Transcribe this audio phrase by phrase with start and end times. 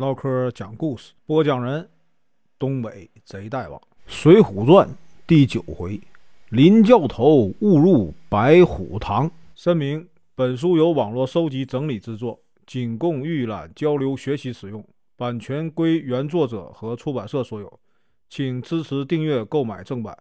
[0.00, 1.86] 唠嗑讲故事，播讲人：
[2.58, 4.88] 东北贼大王，《水浒传》
[5.26, 6.00] 第九回，
[6.48, 9.30] 林教头误入白虎堂。
[9.54, 14.82] 声明：本书由网络收集整理制作，仅供预览、交流、学习使用，
[15.18, 17.78] 版权归原作者和出版社所有，
[18.30, 20.16] 请支持订阅、购买正版。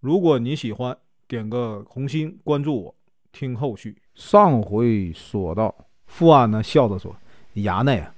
[0.00, 2.94] 如果你喜欢，点个红心，关注我，
[3.30, 3.96] 听后续。
[4.16, 5.72] 上回说到，
[6.06, 7.14] 富安呢笑着说
[7.54, 8.12] ：“衙内啊。”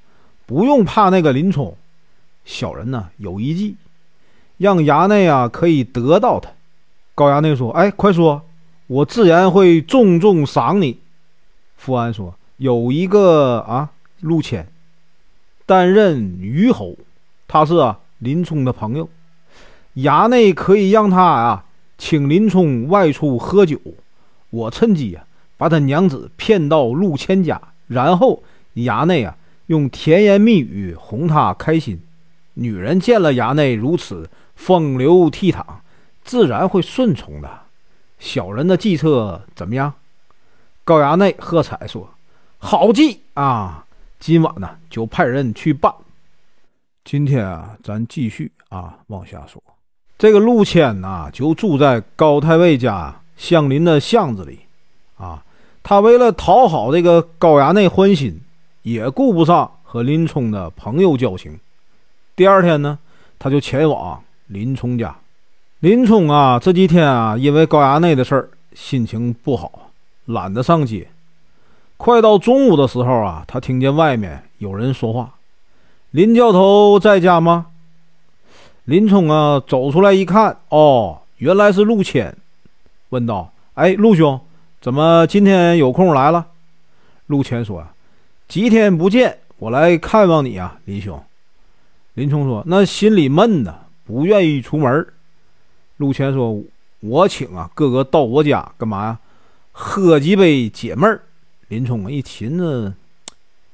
[0.47, 1.77] 不用怕那个林冲，
[2.45, 3.77] 小人呢有一计，
[4.59, 6.51] 让衙内啊可以得到他。
[7.15, 8.43] 高衙内说：“哎，快说，
[8.87, 10.99] 我自然会重重赏你。”
[11.77, 13.91] 富安说：“有一个啊，
[14.21, 14.67] 陆谦
[15.65, 16.97] 担任虞侯，
[17.47, 19.09] 他是啊林冲的朋友，
[19.97, 21.65] 衙内可以让他啊
[21.99, 23.79] 请林冲外出喝酒，
[24.51, 25.25] 我趁机啊
[25.57, 28.43] 把他娘子骗到陆谦家，然后
[28.75, 29.37] 衙内啊。”
[29.73, 31.99] 用甜言蜜语哄她开心，
[32.53, 35.65] 女人见了衙内如此风流倜傥，
[36.23, 37.49] 自然会顺从的。
[38.19, 39.95] 小人的计策怎么样？
[40.85, 42.07] 高衙内喝彩说
[42.61, 43.87] ：“好计啊！
[44.21, 45.91] 今晚呢，就派人去办。
[47.03, 49.63] 今天啊，咱继续啊，往下说。
[50.19, 54.61] 这个陆谦呐，就住在高太尉家相邻的巷子里
[55.17, 55.43] 啊。
[55.83, 58.39] 他为了讨好这个高衙内欢心。
[58.83, 61.59] 也顾不上和林冲的朋友交情。
[62.35, 62.99] 第二天呢，
[63.39, 65.17] 他就前往林冲家。
[65.81, 69.91] 林冲啊，这几天啊，因为高衙内的事儿，心情不好，
[70.27, 71.09] 懒得上街。
[71.97, 75.35] 快到中午的时候啊，他听见外面有人说话
[76.11, 77.67] ：“林教头在家吗？”
[78.87, 82.37] 林冲啊，走出来一看，哦，原来是陆谦，
[83.11, 84.41] 问道：“哎，陆兄，
[84.81, 86.47] 怎么今天有空来了？”
[87.27, 87.85] 陆谦说。
[88.53, 91.19] 几天不见，我来看望你啊，林兄。
[92.13, 95.07] 林冲说：“那心里闷呐，不愿意出门。”
[95.97, 96.63] 陆谦说
[97.01, 99.19] ：“我请啊，哥哥到我家干嘛呀？
[99.73, 101.23] 喝几杯解闷儿。”
[101.69, 102.93] 林冲一寻思，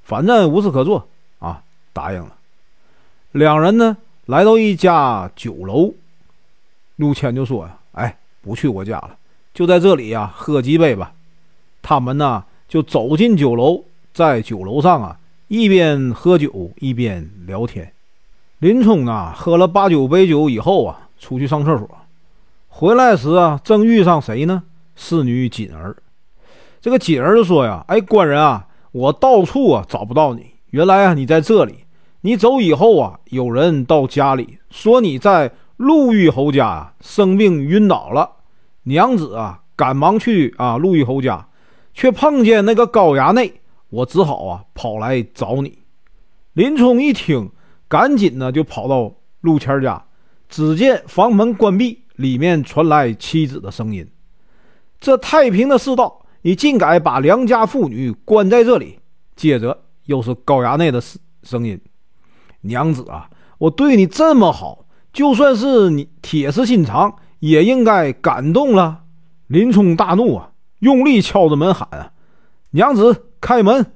[0.05, 1.09] 反正无事可做
[1.41, 1.61] 啊，
[1.93, 2.37] 答应了。
[3.33, 3.97] 两人呢，
[4.27, 5.93] 来到一家酒楼，
[6.95, 9.17] 陆谦就说：“呀，哎，不去我家了，
[9.53, 11.13] 就在这里呀，喝几杯吧。”
[11.83, 13.83] 他们呢，就走进酒楼。
[14.19, 17.93] 在酒楼上啊，一边喝酒一边聊天。
[18.59, 21.89] 林冲啊，喝了八九杯酒以后啊，出去上厕所，
[22.67, 24.65] 回来时啊，正遇上谁呢？
[24.97, 25.97] 侍女锦儿。
[26.81, 31.85] 这个锦儿就说呀：“哎，官人啊，我到处啊找不到你，原来啊你在这里。
[32.23, 38.29] 你走以后啊，有人到家里说你在陆玉侯家啊生病晕倒了。
[38.83, 41.47] 娘子啊，赶忙去啊陆玉侯家，
[41.95, 43.53] 却碰见那个高衙内。”
[43.91, 45.79] 我只好啊跑来找你。
[46.53, 47.51] 林冲一听，
[47.89, 50.05] 赶紧呢就跑到陆谦家，
[50.49, 54.09] 只见房门关闭，里面传来妻子的声音
[54.99, 58.99] ：“这太平的世道，你竟敢把良家妇女关在这里？”
[59.37, 61.01] 接着又是高衙内的
[61.43, 61.81] 声音
[62.63, 69.05] ：“娘子啊，我对你这么好，就算是你铁石心肠，也应该感动了。”
[69.47, 70.51] 林冲大怒啊，
[70.81, 72.13] 用力敲着门喊：“啊，
[72.71, 73.93] 娘子！”开门，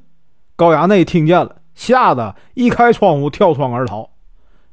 [0.55, 4.11] 高衙内听见了，吓得一开窗户跳窗而逃。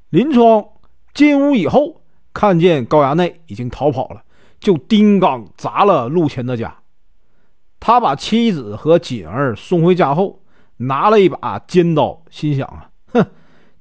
[0.09, 0.73] 林冲
[1.13, 2.01] 进屋以后，
[2.31, 4.21] 看见高衙内已经逃跑了，
[4.59, 6.75] 就钉钢砸了陆谦的家。
[7.79, 10.43] 他把妻子和锦儿送回家后，
[10.77, 13.25] 拿了一把尖刀，心想啊，哼，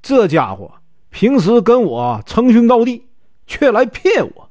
[0.01, 0.71] 这家伙
[1.09, 3.07] 平时跟我称兄道弟，
[3.45, 4.49] 却来骗我。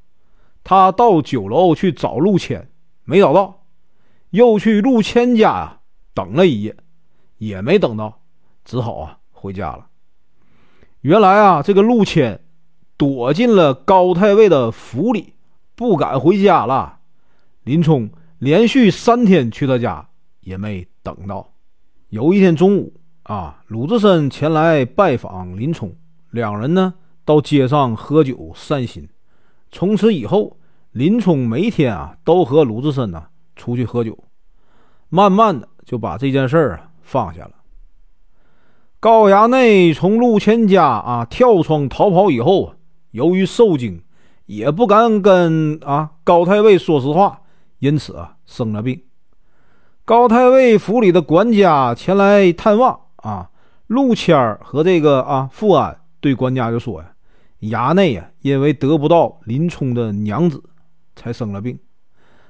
[0.62, 2.70] 他到酒楼去找陆谦，
[3.04, 3.57] 没找到，
[4.30, 5.80] 又去陆谦家啊。
[6.14, 6.76] 等了一夜，
[7.36, 8.22] 也没等到，
[8.64, 9.86] 只好啊回家了。
[11.02, 12.40] 原来啊，这个陆谦
[12.96, 15.34] 躲进了高太尉的府里，
[15.76, 16.98] 不敢回家了。
[17.62, 20.08] 林冲连续三天去他家，
[20.40, 21.52] 也没等到。
[22.08, 25.94] 有一天中午啊，鲁智深前来拜访林冲，
[26.30, 26.94] 两人呢
[27.24, 29.08] 到街上喝酒散心。
[29.70, 30.56] 从此以后，
[30.90, 34.18] 林冲每天啊都和鲁智深呢出去喝酒，
[35.08, 35.68] 慢慢的。
[35.88, 37.52] 就把这件事儿啊放下了。
[39.00, 42.76] 高衙内从陆谦家啊跳窗逃跑以后啊，
[43.12, 44.02] 由于受惊，
[44.44, 47.40] 也不敢跟啊高太尉说实话，
[47.78, 49.00] 因此啊生了病。
[50.04, 53.48] 高太尉府里的管家前来探望啊，
[53.86, 57.10] 陆谦和这个啊富安对管家就说呀
[57.64, 60.62] ：“衙内呀，因为得不到林冲的娘子，
[61.16, 61.78] 才生了病，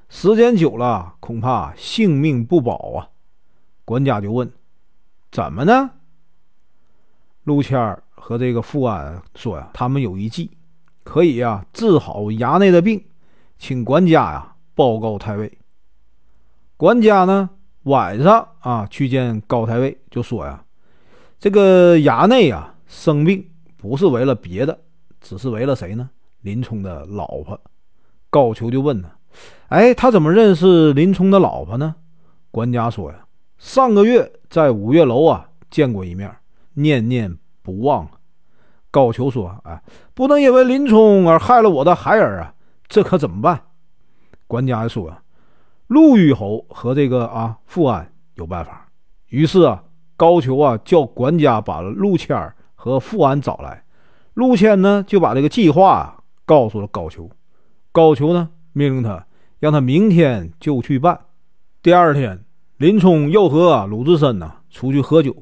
[0.09, 3.09] 时间久了，恐怕性命不保啊。”
[3.85, 4.51] 管家就问
[5.33, 5.91] ：“怎么呢？”
[7.45, 10.51] 陆谦儿和这个富安说呀，他们有一计，
[11.03, 13.03] 可以呀治好衙内的病，
[13.59, 15.59] 请管家呀报告太尉。
[16.77, 17.49] 管家呢
[17.85, 20.63] 晚上啊去见高太尉，就说呀，
[21.39, 24.79] 这个衙内啊生病不是为了别的，
[25.21, 26.11] 只是为了谁呢？
[26.43, 27.59] 林冲的老婆。
[28.29, 29.11] 高俅就问呢，
[29.69, 31.95] 哎，他怎么认识林冲的老婆呢？
[32.51, 33.19] 管家说呀，
[33.59, 36.35] 上个月在五岳楼啊见过一面。
[36.75, 38.09] 念念不忘。
[38.91, 39.83] 高俅说：“哎，
[40.15, 42.55] 不能因为林冲而害了我的孩儿啊！
[42.87, 43.61] 这可怎么办？”
[44.47, 45.13] 管家说
[45.89, 48.89] ：“陆虞侯和这个啊富安有办法。”
[49.29, 49.83] 于是啊，
[50.17, 53.85] 高俅啊叫管家把陆谦和富安找来。
[54.35, 57.29] 陆谦呢就把这个计划告诉了高俅。
[57.91, 58.49] 高俅呢
[58.79, 59.27] 命令他
[59.59, 61.19] 让他明天就去办。
[61.83, 62.45] 第二天，
[62.77, 65.35] 林冲又和鲁智深呢出去喝酒。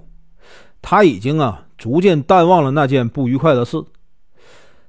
[0.80, 3.84] 他已经啊，逐渐淡忘了那件不愉快的事。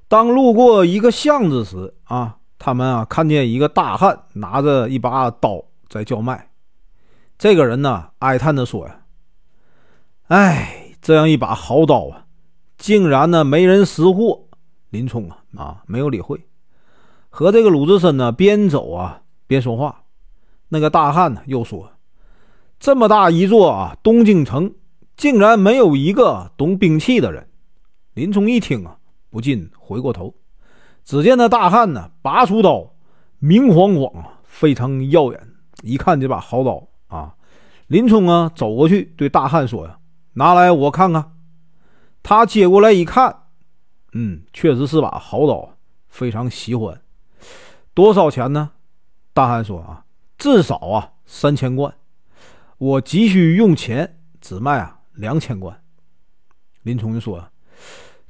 [0.08, 6.48] 当路过一个巷子时啊，他们啊看见一个大汉拿着一把刀在叫卖。
[7.36, 9.02] 这个人呢哀叹着说呀
[10.28, 12.24] ：“哎，这样一把好刀啊，
[12.78, 14.46] 竟然呢没人识货。”
[14.90, 16.47] 林冲啊啊没有理会，
[17.28, 20.04] 和这个鲁智深呢边走啊边说话。
[20.68, 21.92] 那个大汉呢又说
[22.78, 24.74] ：“这么大一座啊东京城。”
[25.18, 27.48] 竟然没有一个懂兵器的人。
[28.14, 28.98] 林冲一听啊，
[29.30, 30.32] 不禁回过头，
[31.02, 32.94] 只见那大汉呢，拔出刀，
[33.40, 35.54] 明晃晃啊，非常耀眼。
[35.82, 37.34] 一看这把好刀啊，
[37.88, 39.98] 林冲啊，走过去对大汉说呀
[40.34, 41.32] ：“拿来我看看。”
[42.22, 43.36] 他接过来一看，
[44.12, 45.70] 嗯，确实是把好刀，
[46.06, 47.00] 非常喜欢。
[47.98, 48.70] 多少钱呢？
[49.32, 50.04] 大汉说啊
[50.38, 51.92] ：“至少啊三千贯，
[52.78, 55.82] 我急需用钱，只卖啊。”两千贯，
[56.82, 57.50] 林冲就说：“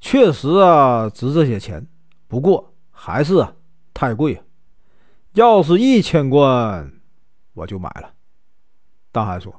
[0.00, 1.86] 确实啊，值这些钱，
[2.28, 3.52] 不过还是啊
[3.92, 4.42] 太贵。
[5.34, 6.90] 要是一千贯，
[7.52, 8.14] 我就买了。”
[9.12, 9.54] 大汉说：“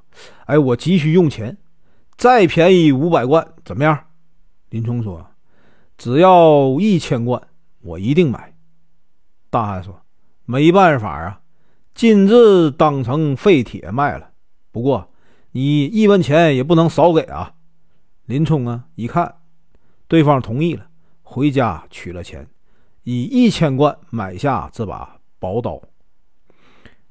[0.48, 1.56] 哎，我急需用钱，
[2.18, 4.08] 再便宜五百贯怎么样？”
[4.72, 5.24] 林冲说
[6.00, 7.40] ：“只要一千贯，
[7.82, 8.49] 我一定买。”
[9.50, 10.02] 大汉说
[10.46, 11.42] ：“没办法啊，
[11.94, 14.30] 金子当成废铁卖了。
[14.72, 15.08] 不过。”
[15.52, 17.54] 你一文钱也不能少给啊！
[18.28, 19.38] 林冲啊，一看
[20.08, 20.86] 对方同意了，
[21.24, 22.48] 回家取了钱，
[23.02, 25.82] 以一千贯买下这把宝刀。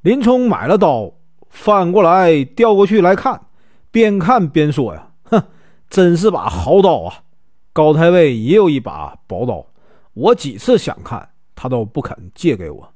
[0.03, 1.13] 林冲买了刀，
[1.51, 3.47] 翻过来调过去来看，
[3.91, 5.43] 边看边说呀：“哼，
[5.91, 7.25] 真是把好刀啊！
[7.73, 9.67] 高太尉也有一把宝刀，
[10.15, 11.29] 我几次想看，
[11.61, 12.89] 他都不肯借给我。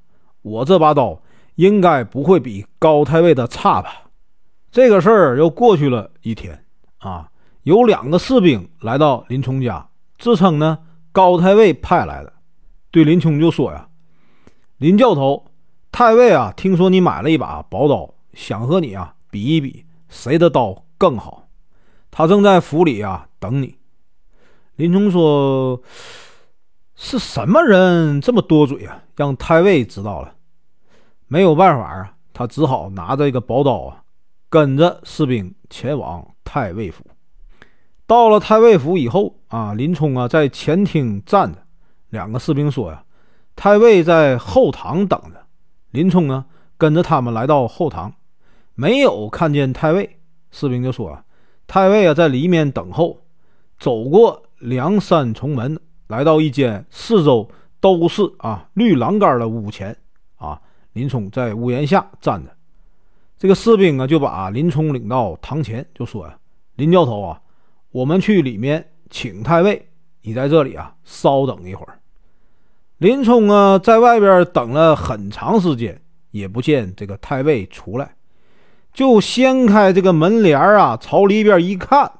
[0.42, 1.20] 我这把刀
[1.56, 4.10] 应该不会比高太尉的差吧？”
[4.70, 6.64] 这个事儿又过去了一天
[6.98, 7.28] 啊，
[7.64, 10.78] 有两个士兵来到林冲家，自称呢
[11.10, 12.32] 高太尉派来的，
[12.92, 13.88] 对林冲就说呀
[14.78, 15.44] ：“林教头，
[15.90, 21.48] 太尉啊，听说你买了一把宝刀，想和你啊比一比，谁的刀更好。
[22.10, 23.76] 他正在府里啊等你。”
[24.76, 25.82] 林冲说
[27.04, 29.02] ：“是什么人这么多嘴啊？
[29.16, 30.32] 让太尉知道了，
[31.26, 34.04] 没有办法啊，他只好拿着一个宝刀啊。”
[34.48, 37.04] 跟着士兵前往太尉府。
[38.06, 41.58] 到了太尉府以后啊，林冲啊在前厅站着。
[42.10, 43.02] 两个士兵说呀
[43.56, 45.44] ：“太尉在后堂等着。”
[45.90, 46.44] 林冲呢
[46.78, 48.14] 跟着他们来到后堂，
[48.74, 50.20] 没有看见太尉。
[50.52, 51.24] 士兵就说啊
[51.66, 53.18] ：“太尉啊在里面等候。”
[53.80, 55.80] 走过两三重门，
[56.12, 57.48] 来到一间四周
[57.80, 59.96] 都是啊绿栏杆的屋前
[60.36, 60.60] 啊，
[60.92, 62.50] 林冲在屋檐下站着。
[63.38, 66.38] 这个士兵啊，就把林冲领到堂前，就说呀
[66.76, 67.40] ：“林教头啊，
[67.92, 69.88] 我们去里面请太尉，
[70.20, 71.98] 你在这里啊稍等一会儿。”
[72.98, 75.98] 林冲啊，在外边等了很长时间，
[76.30, 78.14] 也不见这个太尉出来，
[78.92, 82.12] 就掀开这个门帘啊，朝里边一看，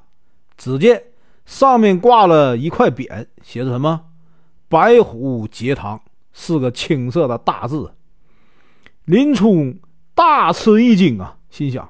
[0.57, 1.03] 只见
[1.45, 4.01] 上面挂了一块匾，写着什么
[4.69, 6.01] “白虎节堂”
[6.33, 7.93] 四个青色的大字。
[9.05, 9.79] 林冲。
[10.15, 11.39] 大吃一惊啊！
[11.49, 11.89] 心想，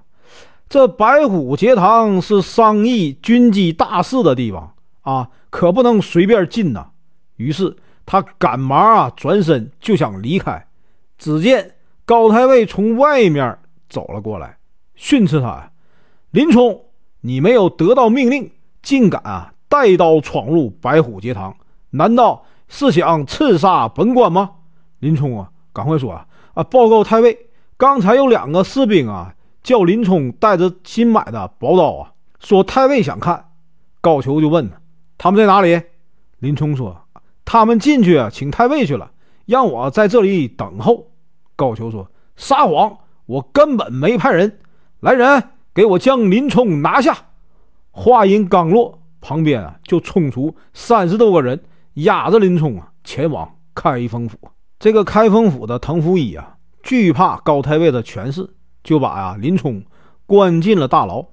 [0.69, 6.93] 这白虎节堂是商议军机大事的地方啊，可不能随便进呐。
[7.37, 10.69] 于是他赶忙啊，转身就想离开。
[11.19, 14.57] 只见高太尉从外面走了过来，
[14.95, 15.73] 训斥他
[16.31, 16.85] ：“林冲，
[17.23, 21.55] 你没有得到命令，竟敢啊带刀闯入白虎节堂，
[21.91, 24.51] 难道是想刺杀本官吗？”
[25.01, 27.47] 林冲啊，赶快说啊啊，报告太尉。
[27.77, 33.49] 刚才有两个士兵啊，叫林冲带着新买的宝刀啊，说太尉想看。
[34.01, 34.71] 高俅就问
[35.17, 35.81] 他们在哪里？
[36.39, 36.97] 林冲说
[37.45, 39.13] ：“他们进去，请太尉去了，
[39.47, 41.07] 让我在这里等候。”
[41.55, 42.99] 高俅说：“撒谎！
[43.27, 44.59] 我根本没派人。
[45.01, 47.17] 来人，给我将林冲拿下！”
[47.93, 51.63] 话音刚落，旁边啊就冲出三十多个人，
[51.95, 54.37] 押着林冲啊前往开封府。
[54.79, 58.51] 这个开封府的滕福义啊，惧怕高太尉的权势，
[58.83, 59.85] 就把啊林冲
[60.27, 61.27] 关进了大牢。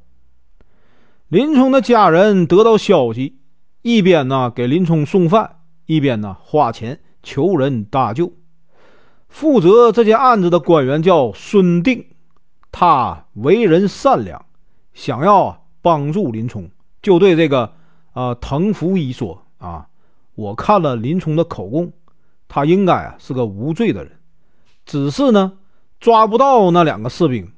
[1.29, 3.37] 林冲的家人得到消息。
[3.81, 8.33] 一边呢给林冲送饭，一边呢花钱求人搭救。
[9.29, 12.07] 负责这件案子的官员叫孙定，
[12.73, 14.45] 他为人善良，
[14.93, 16.69] 想要帮助林冲，
[17.01, 17.73] 就对这个
[18.13, 19.87] 呃滕福一说：“啊，
[20.35, 21.91] 我看了林冲的口供，
[22.47, 24.13] 他应该啊是个无罪的人，
[24.85, 25.59] 只是呢
[25.99, 27.51] 抓不到那两个士兵，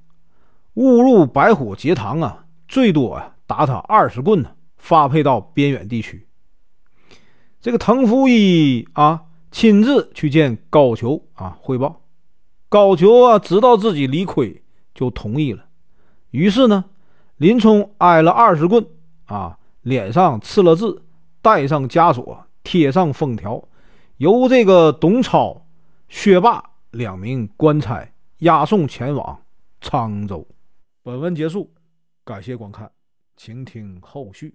[0.74, 4.52] 误入白虎节堂啊，最多啊打他二十棍呢。”
[4.82, 6.26] 发配到边远地区。
[7.62, 12.02] 这个滕福一啊，亲自去见高俅啊，汇报。
[12.68, 14.64] 高俅啊，知道自己理亏，
[14.96, 15.66] 就同意了。
[16.32, 16.86] 于是呢，
[17.42, 18.86] 林冲挨了二十棍
[19.26, 21.02] 啊，脸上刺了字，
[21.42, 23.68] 带上枷锁，贴上封条，
[24.18, 25.66] 由这个董超、
[26.08, 28.08] 薛霸两名官差
[28.42, 29.42] 押送前往
[29.82, 30.48] 沧州。
[31.02, 31.74] 本文结束，
[32.24, 32.92] 感谢观看，
[33.36, 34.54] 请听后续。